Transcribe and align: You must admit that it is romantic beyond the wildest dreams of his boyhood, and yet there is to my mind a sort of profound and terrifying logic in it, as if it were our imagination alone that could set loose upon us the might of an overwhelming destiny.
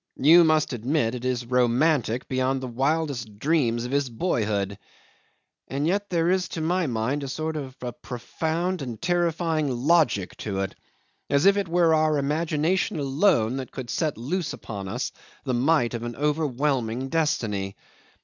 You 0.19 0.43
must 0.43 0.73
admit 0.73 1.11
that 1.11 1.23
it 1.25 1.25
is 1.25 1.45
romantic 1.45 2.27
beyond 2.27 2.59
the 2.59 2.67
wildest 2.67 3.37
dreams 3.37 3.85
of 3.85 3.91
his 3.91 4.09
boyhood, 4.09 4.79
and 5.67 5.85
yet 5.85 6.09
there 6.09 6.31
is 6.31 6.47
to 6.49 6.59
my 6.61 6.87
mind 6.87 7.21
a 7.23 7.27
sort 7.27 7.55
of 7.55 7.77
profound 8.01 8.81
and 8.81 8.99
terrifying 8.99 9.69
logic 9.69 10.33
in 10.47 10.57
it, 10.57 10.73
as 11.29 11.45
if 11.45 11.55
it 11.55 11.67
were 11.67 11.93
our 11.93 12.17
imagination 12.17 12.97
alone 12.97 13.57
that 13.57 13.71
could 13.71 13.91
set 13.91 14.17
loose 14.17 14.53
upon 14.53 14.87
us 14.87 15.11
the 15.43 15.53
might 15.53 15.93
of 15.93 16.01
an 16.01 16.15
overwhelming 16.15 17.07
destiny. 17.09 17.75